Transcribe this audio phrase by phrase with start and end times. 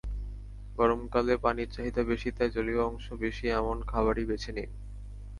[0.77, 4.69] গরমকালে পানির চাহিদা বেশি, তাই জলীয় অংশ বেশি এমন খাবারই বেছে নিন।